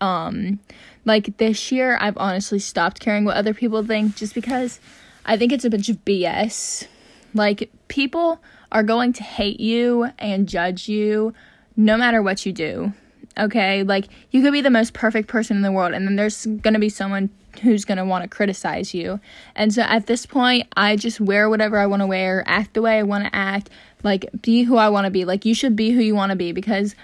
Um 0.00 0.58
like 1.04 1.36
this 1.38 1.70
year 1.70 1.96
I've 2.00 2.18
honestly 2.18 2.58
stopped 2.58 3.00
caring 3.00 3.24
what 3.24 3.36
other 3.36 3.54
people 3.54 3.84
think 3.84 4.16
just 4.16 4.34
because 4.34 4.80
I 5.24 5.36
think 5.36 5.52
it's 5.52 5.64
a 5.64 5.70
bunch 5.70 5.88
of 5.88 6.04
BS. 6.04 6.86
Like, 7.34 7.70
people 7.88 8.40
are 8.70 8.82
going 8.82 9.12
to 9.14 9.22
hate 9.22 9.60
you 9.60 10.10
and 10.18 10.48
judge 10.48 10.88
you 10.88 11.34
no 11.76 11.96
matter 11.96 12.22
what 12.22 12.44
you 12.44 12.52
do. 12.52 12.92
Okay? 13.38 13.82
Like, 13.82 14.08
you 14.30 14.42
could 14.42 14.52
be 14.52 14.60
the 14.60 14.70
most 14.70 14.92
perfect 14.92 15.28
person 15.28 15.56
in 15.56 15.62
the 15.62 15.72
world, 15.72 15.92
and 15.92 16.06
then 16.06 16.16
there's 16.16 16.46
gonna 16.46 16.78
be 16.78 16.88
someone 16.88 17.30
who's 17.62 17.84
gonna 17.84 18.04
wanna 18.04 18.28
criticize 18.28 18.94
you. 18.94 19.20
And 19.54 19.72
so 19.72 19.82
at 19.82 20.06
this 20.06 20.26
point, 20.26 20.66
I 20.76 20.96
just 20.96 21.20
wear 21.20 21.48
whatever 21.48 21.78
I 21.78 21.86
wanna 21.86 22.06
wear, 22.06 22.44
act 22.46 22.74
the 22.74 22.82
way 22.82 22.98
I 22.98 23.02
wanna 23.02 23.30
act, 23.32 23.70
like, 24.02 24.26
be 24.42 24.64
who 24.64 24.76
I 24.76 24.88
wanna 24.88 25.10
be. 25.10 25.24
Like, 25.24 25.44
you 25.44 25.54
should 25.54 25.76
be 25.76 25.90
who 25.90 26.00
you 26.00 26.14
wanna 26.14 26.36
be 26.36 26.52
because 26.52 26.94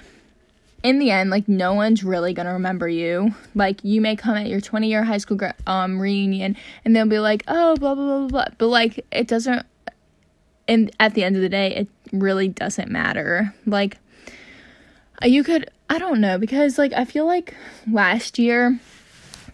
in 0.83 0.99
the 0.99 1.11
end, 1.11 1.31
like 1.31 1.49
no 1.49 1.75
one's 1.75 2.05
really 2.05 2.33
gonna 2.33 2.53
remember 2.53 2.89
you. 2.89 3.35
Like 3.55 3.83
you 3.83 4.01
may 4.01 4.17
come 4.17 4.37
at 4.37 4.47
your 4.47 4.61
20 4.61 4.89
year 4.89 5.05
high 5.05 5.19
school 5.19 5.39
um 5.67 6.01
reunion 6.01 6.57
and 6.85 6.95
they'll 6.95 7.07
be 7.07 7.19
like, 7.19 7.45
oh 7.49 7.77
blah 7.77 7.95
blah 7.95 8.19
blah 8.19 8.29
blah, 8.29 8.47
but 8.59 8.67
like 8.69 9.05
it 9.11 9.27
doesn't. 9.27 9.67
And 10.67 10.91
at 11.01 11.15
the 11.15 11.25
end 11.25 11.35
of 11.37 11.43
the 11.43 11.49
day, 11.49 11.75
it 11.75 11.89
really 12.13 12.49
doesn't 12.49 12.91
matter. 12.91 13.55
Like 13.67 13.99
you 15.23 15.43
could, 15.43 15.71
I 15.91 15.99
don't 15.99 16.21
know, 16.21 16.39
because 16.39 16.79
like 16.79 16.93
I 16.93 17.05
feel 17.05 17.27
like 17.27 17.55
last 17.91 18.39
year 18.39 18.79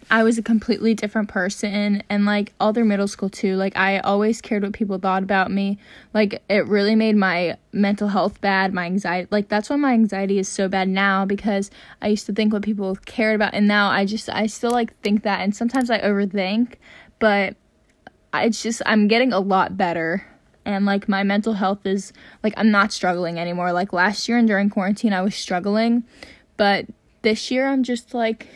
I 0.09 0.21
was 0.23 0.37
a 0.37 0.43
completely 0.43 0.93
different 0.93 1.29
person 1.29 2.03
and 2.09 2.25
like 2.25 2.53
all 2.59 2.73
through 2.73 2.85
middle 2.85 3.07
school 3.07 3.29
too. 3.29 3.55
Like 3.55 3.75
I 3.75 3.99
always 3.99 4.39
cared 4.39 4.61
what 4.61 4.73
people 4.73 4.99
thought 4.99 5.23
about 5.23 5.49
me. 5.49 5.79
Like 6.13 6.43
it 6.47 6.67
really 6.67 6.95
made 6.95 7.15
my 7.15 7.57
mental 7.71 8.09
health 8.09 8.39
bad, 8.39 8.71
my 8.73 8.85
anxiety. 8.85 9.27
Like 9.31 9.49
that's 9.49 9.69
why 9.69 9.77
my 9.77 9.93
anxiety 9.93 10.37
is 10.37 10.47
so 10.47 10.67
bad 10.67 10.89
now 10.89 11.25
because 11.25 11.71
I 12.01 12.09
used 12.09 12.27
to 12.27 12.33
think 12.33 12.53
what 12.53 12.61
people 12.61 12.95
cared 13.05 13.35
about 13.35 13.55
and 13.55 13.67
now 13.67 13.89
I 13.89 14.05
just 14.05 14.29
I 14.29 14.45
still 14.45 14.71
like 14.71 14.95
think 15.01 15.23
that 15.23 15.41
and 15.41 15.55
sometimes 15.55 15.89
I 15.89 15.99
overthink, 15.99 16.75
but 17.17 17.55
it's 18.33 18.61
just 18.61 18.83
I'm 18.85 19.07
getting 19.07 19.33
a 19.33 19.39
lot 19.39 19.75
better 19.75 20.23
and 20.65 20.85
like 20.85 21.09
my 21.09 21.23
mental 21.23 21.53
health 21.53 21.83
is 21.85 22.13
like 22.43 22.53
I'm 22.57 22.69
not 22.69 22.93
struggling 22.93 23.39
anymore. 23.39 23.71
Like 23.71 23.91
last 23.91 24.29
year 24.29 24.37
and 24.37 24.47
during 24.47 24.69
quarantine 24.69 25.13
I 25.13 25.21
was 25.21 25.33
struggling, 25.33 26.03
but 26.57 26.85
this 27.23 27.49
year 27.49 27.67
I'm 27.67 27.81
just 27.81 28.13
like 28.13 28.47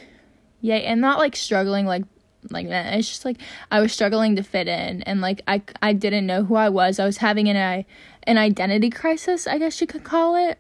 yeah, 0.62 0.76
and 0.76 1.02
not 1.02 1.20
like 1.20 1.36
struggling 1.36 1.86
like 1.86 2.04
like 2.50 2.70
that. 2.70 2.94
It's 2.98 3.08
just 3.08 3.26
like 3.26 3.38
I 3.72 3.82
was 3.82 3.92
struggling 3.92 4.36
to 4.36 4.44
fit 4.44 4.68
in 4.68 5.04
and 5.04 5.22
like 5.22 5.42
I 5.48 5.62
I 5.82 5.94
didn't 5.94 6.26
know 6.26 6.44
who 6.44 6.56
I 6.56 6.70
was. 6.70 7.00
I 7.00 7.06
was 7.06 7.18
having 7.18 7.50
an 7.50 7.58
I 7.58 7.86
an 8.24 8.38
identity 8.38 8.90
crisis, 8.90 9.48
I 9.48 9.58
guess 9.58 9.80
you 9.82 9.88
could 9.88 10.04
call 10.04 10.36
it. 10.36 10.58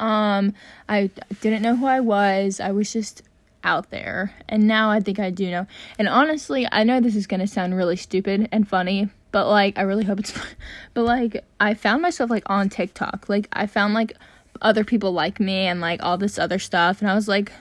Um 0.00 0.54
I 0.88 1.10
didn't 1.40 1.62
know 1.62 1.76
who 1.76 1.86
I 1.86 2.00
was. 2.00 2.60
I 2.60 2.72
was 2.72 2.92
just 2.92 3.22
out 3.64 3.90
there. 3.90 4.34
And 4.48 4.66
now 4.66 4.90
I 4.90 5.00
think 5.00 5.18
I 5.18 5.30
do 5.30 5.50
know. 5.50 5.66
And 5.98 6.08
honestly, 6.08 6.66
I 6.70 6.84
know 6.84 7.00
this 7.00 7.16
is 7.16 7.26
going 7.26 7.40
to 7.40 7.46
sound 7.46 7.76
really 7.76 7.96
stupid 7.96 8.48
and 8.52 8.68
funny, 8.68 9.08
but 9.32 9.48
like 9.48 9.78
I 9.78 9.82
really 9.82 10.04
hope 10.04 10.20
it's 10.20 10.38
but 10.94 11.02
like 11.02 11.44
I 11.58 11.74
found 11.74 12.02
myself 12.02 12.30
like 12.30 12.48
on 12.48 12.68
TikTok. 12.68 13.28
Like 13.28 13.48
I 13.52 13.66
found 13.66 13.94
like 13.94 14.14
other 14.60 14.84
people 14.84 15.12
like 15.12 15.40
me 15.40 15.66
and 15.66 15.80
like 15.80 16.02
all 16.02 16.18
this 16.18 16.38
other 16.38 16.58
stuff 16.58 17.00
and 17.00 17.08
I 17.08 17.14
was 17.14 17.28
like 17.28 17.52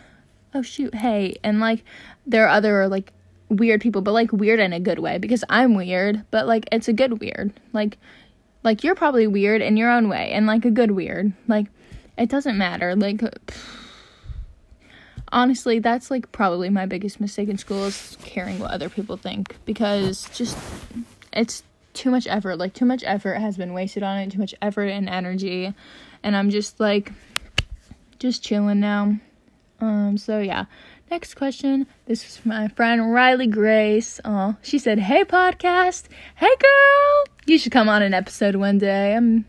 oh 0.53 0.61
shoot, 0.61 0.93
hey. 0.95 1.35
And 1.43 1.59
like 1.59 1.83
there 2.25 2.45
are 2.45 2.49
other 2.49 2.87
like 2.87 3.11
weird 3.49 3.81
people, 3.81 4.01
but 4.01 4.11
like 4.11 4.31
weird 4.31 4.59
in 4.59 4.73
a 4.73 4.79
good 4.79 4.99
way 4.99 5.17
because 5.17 5.43
I'm 5.49 5.75
weird, 5.75 6.23
but 6.31 6.47
like 6.47 6.67
it's 6.71 6.87
a 6.87 6.93
good 6.93 7.19
weird. 7.19 7.53
Like 7.73 7.97
like 8.63 8.83
you're 8.83 8.95
probably 8.95 9.27
weird 9.27 9.61
in 9.61 9.77
your 9.77 9.89
own 9.89 10.09
way 10.09 10.31
and 10.31 10.47
like 10.47 10.65
a 10.65 10.71
good 10.71 10.91
weird. 10.91 11.33
Like 11.47 11.67
it 12.17 12.29
doesn't 12.29 12.57
matter. 12.57 12.95
Like 12.95 13.21
honestly, 15.31 15.79
that's 15.79 16.11
like 16.11 16.31
probably 16.31 16.69
my 16.69 16.85
biggest 16.85 17.19
mistake 17.19 17.49
in 17.49 17.57
school 17.57 17.85
is 17.85 18.17
caring 18.23 18.59
what 18.59 18.71
other 18.71 18.89
people 18.89 19.17
think 19.17 19.55
because 19.65 20.29
just 20.33 20.57
it's 21.33 21.63
too 21.93 22.11
much 22.11 22.27
effort. 22.27 22.57
Like 22.57 22.73
too 22.73 22.85
much 22.85 23.03
effort 23.05 23.35
has 23.35 23.57
been 23.57 23.73
wasted 23.73 24.03
on 24.03 24.17
it, 24.17 24.31
too 24.31 24.39
much 24.39 24.55
effort 24.61 24.87
and 24.87 25.09
energy. 25.09 25.73
And 26.23 26.35
I'm 26.35 26.49
just 26.49 26.79
like 26.79 27.11
just 28.19 28.43
chilling 28.43 28.79
now. 28.79 29.17
Um, 29.79 30.17
so 30.17 30.39
yeah. 30.39 30.65
Next 31.09 31.35
question. 31.35 31.87
This 32.05 32.27
is 32.27 32.45
my 32.45 32.67
friend 32.67 33.13
Riley 33.13 33.47
Grace. 33.47 34.19
Uh, 34.25 34.53
she 34.61 34.77
said, 34.77 34.99
Hey 34.99 35.23
podcast. 35.23 36.05
Hey 36.35 36.53
girl. 36.59 37.35
You 37.45 37.57
should 37.57 37.71
come 37.71 37.87
on 37.87 38.01
an 38.01 38.13
episode 38.13 38.55
one 38.55 38.77
day. 38.77 39.15
I'm 39.15 39.45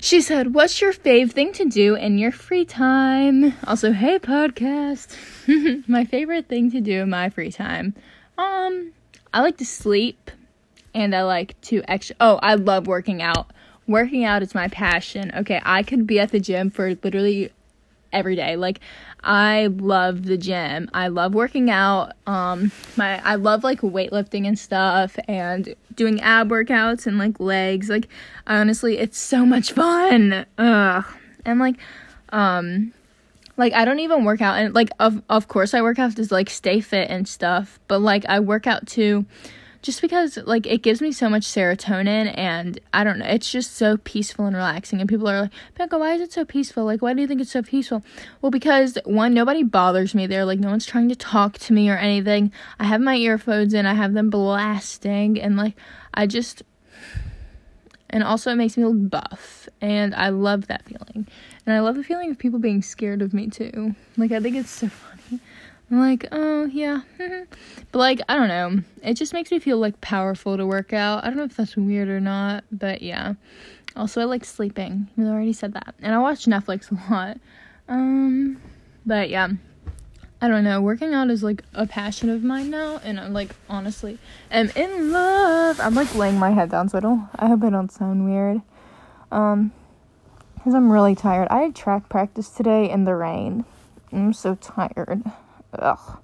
she 0.00 0.20
said, 0.20 0.54
What's 0.54 0.80
your 0.80 0.92
fave 0.92 1.32
thing 1.32 1.52
to 1.54 1.64
do 1.64 1.94
in 1.94 2.18
your 2.18 2.32
free 2.32 2.64
time? 2.64 3.54
Also, 3.66 3.92
hey 3.92 4.18
podcast. 4.18 5.14
my 5.88 6.04
favorite 6.04 6.48
thing 6.48 6.70
to 6.70 6.80
do 6.80 7.02
in 7.02 7.10
my 7.10 7.28
free 7.28 7.50
time. 7.50 7.94
Um, 8.38 8.92
I 9.34 9.42
like 9.42 9.58
to 9.58 9.66
sleep 9.66 10.30
and 10.94 11.14
I 11.14 11.22
like 11.24 11.60
to 11.62 11.82
extra 11.88 12.16
oh, 12.20 12.38
I 12.42 12.54
love 12.54 12.86
working 12.86 13.20
out. 13.20 13.52
Working 13.86 14.24
out 14.24 14.42
is 14.42 14.54
my 14.54 14.68
passion. 14.68 15.32
Okay, 15.34 15.60
I 15.64 15.82
could 15.82 16.06
be 16.06 16.20
at 16.20 16.30
the 16.30 16.40
gym 16.40 16.70
for 16.70 16.94
literally 17.02 17.50
every 18.12 18.36
day. 18.36 18.56
Like 18.56 18.80
I 19.22 19.66
love 19.66 20.24
the 20.24 20.36
gym. 20.36 20.90
I 20.94 21.08
love 21.08 21.34
working 21.34 21.70
out. 21.70 22.12
Um 22.26 22.72
my 22.96 23.22
I 23.24 23.36
love 23.36 23.64
like 23.64 23.80
weightlifting 23.80 24.46
and 24.46 24.58
stuff 24.58 25.18
and 25.26 25.74
doing 25.94 26.20
ab 26.20 26.50
workouts 26.50 27.06
and 27.06 27.18
like 27.18 27.40
legs. 27.40 27.88
Like 27.88 28.08
honestly, 28.46 28.98
it's 28.98 29.18
so 29.18 29.44
much 29.44 29.72
fun. 29.72 30.46
Ugh. 30.58 31.04
And 31.44 31.58
like 31.58 31.76
um 32.30 32.92
like 33.56 33.72
I 33.72 33.84
don't 33.84 34.00
even 34.00 34.24
work 34.24 34.40
out 34.40 34.58
and 34.58 34.74
like 34.74 34.90
of 35.00 35.22
of 35.28 35.48
course 35.48 35.74
I 35.74 35.82
work 35.82 35.98
out 35.98 36.16
to 36.16 36.26
like 36.30 36.48
stay 36.48 36.80
fit 36.80 37.10
and 37.10 37.26
stuff, 37.26 37.80
but 37.88 37.98
like 38.00 38.24
I 38.26 38.40
work 38.40 38.66
out 38.66 38.86
to 38.88 39.26
just 39.82 40.00
because 40.00 40.36
like 40.38 40.66
it 40.66 40.82
gives 40.82 41.00
me 41.00 41.12
so 41.12 41.28
much 41.28 41.42
serotonin 41.42 42.36
and 42.36 42.80
I 42.92 43.04
don't 43.04 43.18
know, 43.18 43.26
it's 43.26 43.50
just 43.50 43.76
so 43.76 43.96
peaceful 43.98 44.46
and 44.46 44.56
relaxing. 44.56 45.00
And 45.00 45.08
people 45.08 45.28
are 45.28 45.42
like, 45.42 45.52
Becca, 45.76 45.98
why 45.98 46.14
is 46.14 46.20
it 46.20 46.32
so 46.32 46.44
peaceful? 46.44 46.84
Like, 46.84 47.00
why 47.00 47.14
do 47.14 47.20
you 47.20 47.28
think 47.28 47.40
it's 47.40 47.52
so 47.52 47.62
peaceful? 47.62 48.02
Well, 48.42 48.50
because 48.50 48.98
one, 49.04 49.34
nobody 49.34 49.62
bothers 49.62 50.14
me 50.14 50.26
there. 50.26 50.44
Like, 50.44 50.58
no 50.58 50.70
one's 50.70 50.86
trying 50.86 51.08
to 51.10 51.16
talk 51.16 51.58
to 51.58 51.72
me 51.72 51.90
or 51.90 51.96
anything. 51.96 52.52
I 52.78 52.84
have 52.84 53.00
my 53.00 53.16
earphones 53.16 53.72
in, 53.74 53.86
I 53.86 53.94
have 53.94 54.14
them 54.14 54.30
blasting, 54.30 55.40
and 55.40 55.56
like, 55.56 55.76
I 56.12 56.26
just, 56.26 56.62
and 58.10 58.24
also 58.24 58.50
it 58.50 58.56
makes 58.56 58.76
me 58.76 58.84
look 58.84 59.10
buff. 59.10 59.68
And 59.80 60.14
I 60.14 60.30
love 60.30 60.66
that 60.66 60.84
feeling. 60.86 61.28
And 61.66 61.76
I 61.76 61.80
love 61.80 61.94
the 61.94 62.02
feeling 62.02 62.30
of 62.30 62.38
people 62.38 62.58
being 62.58 62.82
scared 62.82 63.22
of 63.22 63.32
me 63.32 63.48
too. 63.48 63.94
Like, 64.16 64.32
I 64.32 64.40
think 64.40 64.56
it's 64.56 64.70
so 64.70 64.88
funny. 64.88 65.07
I'm 65.90 66.00
like, 66.00 66.26
oh, 66.32 66.66
yeah. 66.66 67.00
but, 67.18 67.98
like, 67.98 68.20
I 68.28 68.36
don't 68.36 68.48
know. 68.48 68.82
It 69.02 69.14
just 69.14 69.32
makes 69.32 69.50
me 69.50 69.58
feel, 69.58 69.78
like, 69.78 70.00
powerful 70.00 70.56
to 70.56 70.66
work 70.66 70.92
out. 70.92 71.24
I 71.24 71.28
don't 71.28 71.36
know 71.36 71.44
if 71.44 71.56
that's 71.56 71.76
weird 71.76 72.08
or 72.08 72.20
not, 72.20 72.64
but 72.70 73.00
yeah. 73.00 73.34
Also, 73.96 74.20
I 74.20 74.24
like 74.24 74.44
sleeping. 74.44 75.08
I 75.18 75.22
already 75.22 75.54
said 75.54 75.72
that. 75.72 75.94
And 76.00 76.14
I 76.14 76.18
watch 76.18 76.44
Netflix 76.44 76.90
a 76.90 77.12
lot. 77.12 77.38
Um, 77.88 78.60
but 79.06 79.30
yeah. 79.30 79.48
I 80.40 80.46
don't 80.46 80.62
know. 80.62 80.80
Working 80.82 81.14
out 81.14 81.30
is, 81.30 81.42
like, 81.42 81.64
a 81.72 81.86
passion 81.86 82.28
of 82.28 82.44
mine 82.44 82.70
now. 82.70 83.00
And 83.02 83.18
I'm, 83.18 83.32
like, 83.32 83.56
honestly, 83.68 84.18
am 84.50 84.70
in 84.76 85.10
love. 85.10 85.80
I'm, 85.80 85.94
like, 85.94 86.14
laying 86.14 86.38
my 86.38 86.50
head 86.50 86.70
down 86.70 86.90
so 86.90 86.98
I 86.98 87.00
don't, 87.00 87.28
I 87.36 87.48
hope 87.48 87.64
I 87.64 87.70
don't 87.70 87.90
sound 87.90 88.26
weird. 88.26 88.60
Um, 89.32 89.72
because 90.54 90.74
I'm 90.74 90.92
really 90.92 91.14
tired. 91.14 91.48
I 91.50 91.60
had 91.60 91.74
track 91.74 92.10
practice 92.10 92.50
today 92.50 92.90
in 92.90 93.04
the 93.04 93.14
rain. 93.14 93.64
I'm 94.12 94.34
so 94.34 94.54
tired. 94.54 95.22
Ugh. 95.74 96.18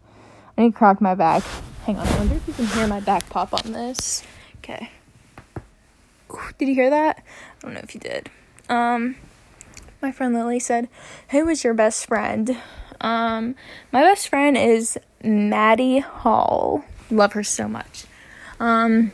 I 0.57 0.63
need 0.63 0.73
to 0.73 0.79
crack 0.79 1.01
my 1.01 1.15
back. 1.15 1.43
Hang 1.85 1.99
on, 1.99 2.07
I 2.07 2.19
wonder 2.19 2.35
if 2.37 2.49
you 2.49 2.55
can 2.55 2.67
hear 2.67 2.87
my 2.87 3.01
back 3.01 3.29
pop 3.29 3.53
on 3.53 3.73
this. 3.73 4.23
Okay. 4.59 4.91
Did 6.59 6.69
you 6.69 6.75
hear 6.75 6.91
that? 6.91 7.19
I 7.19 7.61
don't 7.61 7.75
know 7.75 7.81
if 7.83 7.95
you 7.95 8.01
did. 8.01 8.31
Um, 8.69 9.17
my 10.01 10.11
friend 10.11 10.35
Lily 10.35 10.59
said, 10.59 10.89
Who 11.31 11.45
was 11.45 11.65
your 11.65 11.75
best 11.75 12.07
friend? 12.07 12.57
Um, 13.01 13.55
my 13.93 14.01
best 14.01 14.29
friend 14.29 14.57
is 14.57 14.99
Maddie 15.23 15.99
Hall. 15.99 16.85
Love 17.11 17.35
her 17.35 17.45
so 17.45 17.69
much. 17.69 18.05
Um, 18.59 19.13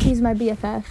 she's 0.00 0.20
my 0.20 0.34
BFF. 0.34 0.84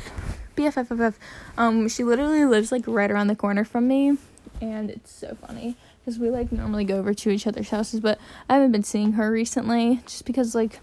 BFFFF. 0.56 1.16
Um, 1.58 1.90
she 1.90 2.04
literally 2.04 2.46
lives 2.46 2.72
like 2.72 2.84
right 2.86 3.10
around 3.10 3.28
the 3.28 3.36
corner 3.36 3.66
from 3.66 3.88
me, 3.88 4.18
and 4.62 4.90
it's 4.90 5.12
so 5.12 5.36
funny 5.46 5.76
because 6.06 6.20
we 6.20 6.30
like 6.30 6.52
normally 6.52 6.86
go 6.86 6.98
over 6.98 7.16
to 7.16 7.30
each 7.32 7.48
other's 7.48 7.72
houses, 7.72 8.00
but 8.00 8.20
I 8.48 8.54
haven't 8.54 8.72
been 8.72 8.84
seeing 8.84 9.14
her 9.14 9.32
recently 9.32 10.02
just 10.06 10.26
because 10.26 10.54
like 10.54 10.80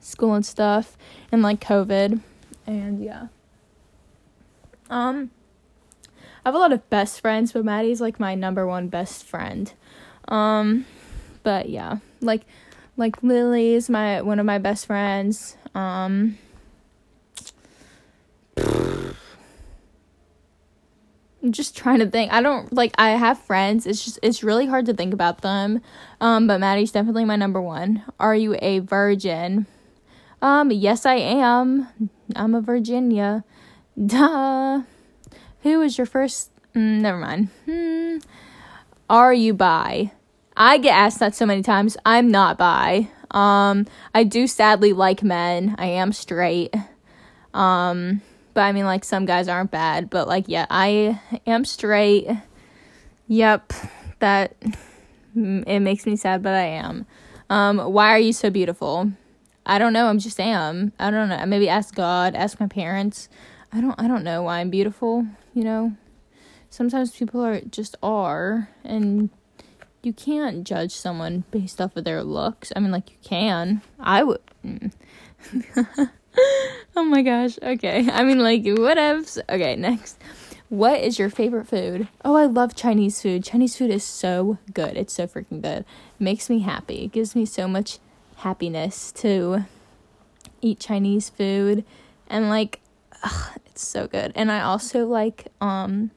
school 0.00 0.34
and 0.34 0.46
stuff 0.46 0.96
and 1.32 1.42
like 1.42 1.60
COVID 1.60 2.20
and 2.68 3.02
yeah. 3.02 3.26
Um 4.88 5.32
I 6.44 6.50
have 6.50 6.54
a 6.54 6.58
lot 6.58 6.72
of 6.72 6.88
best 6.88 7.20
friends, 7.20 7.50
but 7.50 7.64
Maddie's 7.64 8.00
like 8.00 8.20
my 8.20 8.36
number 8.36 8.64
one 8.64 8.86
best 8.86 9.24
friend. 9.24 9.72
Um 10.28 10.86
but 11.42 11.68
yeah, 11.68 11.96
like 12.20 12.42
like 12.96 13.20
Lily 13.24 13.74
is 13.74 13.90
my 13.90 14.22
one 14.22 14.38
of 14.38 14.46
my 14.46 14.58
best 14.58 14.86
friends. 14.86 15.56
Um 15.74 16.38
I'm 21.46 21.52
just 21.52 21.76
trying 21.76 22.00
to 22.00 22.10
think. 22.10 22.32
I 22.32 22.42
don't 22.42 22.72
like 22.72 22.92
I 22.98 23.10
have 23.10 23.38
friends. 23.38 23.86
It's 23.86 24.04
just 24.04 24.18
it's 24.20 24.42
really 24.42 24.66
hard 24.66 24.84
to 24.86 24.94
think 24.94 25.14
about 25.14 25.42
them. 25.42 25.80
Um, 26.20 26.48
but 26.48 26.58
Maddie's 26.58 26.90
definitely 26.90 27.24
my 27.24 27.36
number 27.36 27.62
one. 27.62 28.02
Are 28.18 28.34
you 28.34 28.56
a 28.60 28.80
virgin? 28.80 29.66
Um, 30.42 30.72
yes, 30.72 31.06
I 31.06 31.14
am. 31.14 31.86
I'm 32.34 32.56
a 32.56 32.60
Virginia. 32.60 33.44
Duh. 33.96 34.82
Who 35.62 35.78
was 35.78 35.96
your 35.96 36.08
first? 36.08 36.50
Mm, 36.74 37.00
never 37.00 37.18
mind. 37.18 37.50
Hmm. 37.64 38.16
Are 39.08 39.32
you 39.32 39.54
bi? 39.54 40.10
I 40.56 40.78
get 40.78 40.96
asked 40.96 41.20
that 41.20 41.36
so 41.36 41.46
many 41.46 41.62
times. 41.62 41.96
I'm 42.04 42.28
not 42.28 42.58
bi. 42.58 43.08
Um, 43.30 43.86
I 44.12 44.24
do 44.24 44.48
sadly 44.48 44.92
like 44.92 45.22
men. 45.22 45.76
I 45.78 45.86
am 45.86 46.12
straight. 46.12 46.74
Um, 47.54 48.20
but 48.56 48.62
I 48.62 48.72
mean, 48.72 48.86
like, 48.86 49.04
some 49.04 49.26
guys 49.26 49.48
aren't 49.48 49.70
bad. 49.70 50.08
But, 50.08 50.28
like, 50.28 50.46
yeah, 50.48 50.64
I 50.70 51.20
am 51.46 51.66
straight. 51.66 52.26
Yep. 53.28 53.72
That. 54.20 54.56
It 55.34 55.80
makes 55.80 56.06
me 56.06 56.16
sad, 56.16 56.42
but 56.42 56.54
I 56.54 56.62
am. 56.62 57.04
Um, 57.50 57.78
why 57.78 58.08
are 58.08 58.18
you 58.18 58.32
so 58.32 58.48
beautiful? 58.48 59.12
I 59.66 59.78
don't 59.78 59.92
know. 59.92 60.06
I'm 60.06 60.18
just 60.18 60.40
am. 60.40 60.92
I 60.98 61.10
don't 61.10 61.28
know. 61.28 61.44
Maybe 61.44 61.68
ask 61.68 61.94
God, 61.94 62.34
ask 62.34 62.58
my 62.58 62.66
parents. 62.66 63.28
I 63.70 63.82
don't. 63.82 63.94
I 64.00 64.08
don't 64.08 64.24
know 64.24 64.44
why 64.44 64.60
I'm 64.60 64.70
beautiful. 64.70 65.26
You 65.52 65.64
know, 65.64 65.96
sometimes 66.70 67.10
people 67.10 67.44
are 67.44 67.60
just 67.60 67.96
are, 68.02 68.70
and 68.82 69.28
you 70.02 70.14
can't 70.14 70.64
judge 70.64 70.92
someone 70.92 71.44
based 71.50 71.82
off 71.82 71.94
of 71.94 72.04
their 72.04 72.24
looks. 72.24 72.72
I 72.74 72.80
mean, 72.80 72.92
like 72.92 73.10
you 73.10 73.18
can. 73.22 73.82
I 74.00 74.22
would. 74.24 74.40
oh 76.96 77.04
my 77.04 77.22
gosh. 77.22 77.58
Okay. 77.62 78.08
I 78.10 78.24
mean, 78.24 78.38
like 78.38 78.62
whatevs. 78.62 79.38
Okay. 79.48 79.76
Next. 79.76 80.18
What 80.68 81.00
is 81.00 81.18
your 81.18 81.30
favorite 81.30 81.68
food? 81.68 82.08
Oh, 82.24 82.34
I 82.34 82.46
love 82.46 82.74
Chinese 82.74 83.22
food. 83.22 83.44
Chinese 83.44 83.76
food 83.76 83.90
is 83.90 84.02
so 84.02 84.58
good. 84.74 84.96
It's 84.96 85.12
so 85.12 85.28
freaking 85.28 85.62
good. 85.62 85.84
Makes 86.18 86.50
me 86.50 86.60
happy. 86.60 87.04
It 87.04 87.12
gives 87.12 87.36
me 87.36 87.46
so 87.46 87.68
much 87.68 87.98
happiness 88.38 89.12
to 89.12 89.64
eat 90.60 90.80
Chinese 90.80 91.30
food 91.30 91.84
and 92.28 92.48
like 92.48 92.80
ugh, 93.22 93.58
it's 93.66 93.86
so 93.86 94.06
good. 94.06 94.32
And 94.34 94.50
I 94.50 94.60
also 94.62 95.06
like 95.06 95.48
um 95.60 96.10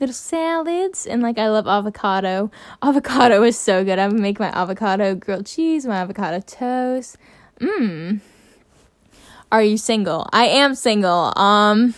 little 0.00 0.14
salads 0.14 1.06
and 1.06 1.22
like 1.22 1.38
I 1.38 1.48
love 1.48 1.66
avocado. 1.66 2.50
Avocado 2.82 3.42
is 3.42 3.58
so 3.58 3.84
good. 3.84 3.98
I 3.98 4.08
make 4.08 4.38
my 4.38 4.48
avocado 4.48 5.14
grilled 5.14 5.46
cheese, 5.46 5.86
my 5.86 5.96
avocado 5.96 6.40
toast. 6.40 7.18
Mmm. 7.60 8.20
Are 9.50 9.62
you 9.62 9.78
single? 9.78 10.28
I 10.30 10.46
am 10.46 10.74
single. 10.74 11.32
Um 11.36 11.94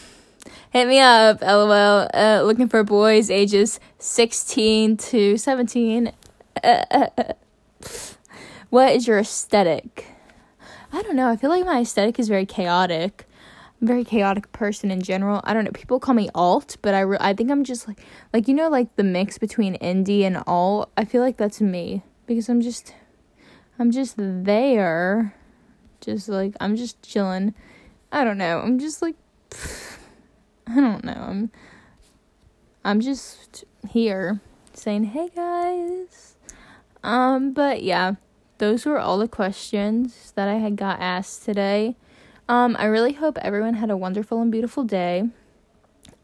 hit 0.71 0.87
me 0.87 1.01
up, 1.01 1.41
lol. 1.43 2.09
Uh, 2.15 2.43
looking 2.45 2.69
for 2.69 2.85
boys 2.85 3.29
ages 3.29 3.81
16 3.99 4.97
to 4.97 5.37
17. 5.37 6.13
Uh, 6.63 6.85
uh, 6.91 7.07
uh. 7.19 7.33
what 8.71 8.93
is 8.93 9.09
your 9.09 9.19
aesthetic? 9.19 10.07
I 10.93 11.03
don't 11.03 11.17
know. 11.17 11.29
I 11.29 11.37
feel 11.37 11.51
like 11.51 11.65
my 11.65 11.81
aesthetic 11.81 12.21
is 12.21 12.29
very 12.29 12.47
chaotic. 12.47 13.27
I'm 13.81 13.87
very 13.89 14.05
chaotic 14.05 14.53
person 14.53 14.93
in 14.93 15.03
general. 15.03 15.41
I 15.43 15.53
don't 15.53 15.65
know. 15.65 15.73
People 15.73 15.99
call 15.99 16.15
me 16.15 16.29
alt, 16.35 16.77
but 16.83 16.95
I, 16.95 17.01
re- 17.01 17.19
I 17.21 17.33
think 17.33 17.51
I'm 17.51 17.65
just 17.65 17.89
like 17.89 18.01
like 18.33 18.47
you 18.47 18.55
know 18.55 18.69
like 18.69 18.95
the 18.95 19.03
mix 19.03 19.39
between 19.39 19.77
indie 19.79 20.23
and 20.23 20.43
alt. 20.47 20.91
I 20.97 21.05
feel 21.05 21.23
like 21.23 21.37
that's 21.37 21.61
me 21.61 22.03
because 22.27 22.49
I'm 22.49 22.61
just 22.61 22.95
I'm 23.77 23.91
just 23.91 24.15
there. 24.19 25.35
Just 26.01 26.29
like 26.29 26.55
I'm 26.61 26.77
just 26.77 27.03
chilling. 27.03 27.55
I 28.13 28.25
don't 28.25 28.39
know. 28.39 28.61
I'm 28.61 28.79
just 28.79 29.03
like 29.03 29.17
I 30.67 30.77
don't 30.77 31.05
know. 31.05 31.13
I'm 31.13 31.51
I'm 32.85 33.01
just 33.01 33.65
here 33.89 34.41
saying, 34.73 35.05
"Hey 35.05 35.29
guys." 35.35 36.37
Um 37.03 37.53
but 37.53 37.83
yeah, 37.83 38.15
those 38.59 38.87
were 38.87 38.99
all 38.99 39.19
the 39.19 39.29
questions 39.29 40.33
that 40.37 40.49
I 40.49 40.55
had 40.55 40.77
got 40.77 41.01
asked 41.01 41.45
today. 41.45 41.97
Um 42.49 42.77
I 42.79 42.87
really 42.87 43.15
hope 43.15 43.39
everyone 43.39 43.75
had 43.75 43.91
a 43.91 43.97
wonderful 43.97 44.41
and 44.41 44.51
beautiful 44.51 44.85
day. 44.85 45.29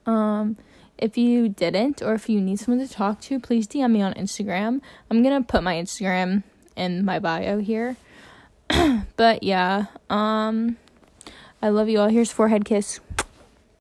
Um 0.06 0.56
if 0.98 1.18
you 1.18 1.48
didn't 1.48 2.02
or 2.02 2.14
if 2.14 2.28
you 2.28 2.40
need 2.40 2.58
someone 2.58 2.86
to 2.86 2.92
talk 2.92 3.20
to, 3.22 3.38
please 3.38 3.66
DM 3.66 3.92
me 3.92 4.02
on 4.02 4.14
Instagram. 4.14 4.80
I'm 5.10 5.22
going 5.22 5.42
to 5.42 5.46
put 5.46 5.62
my 5.62 5.74
Instagram 5.74 6.42
in 6.74 7.04
my 7.04 7.18
bio 7.18 7.58
here. 7.58 7.96
but 9.16 9.42
yeah, 9.42 9.86
um 10.10 10.76
I 11.62 11.70
love 11.70 11.88
you 11.88 11.98
all. 12.00 12.08
Here's 12.08 12.30
forehead 12.30 12.64
kiss. 12.64 13.00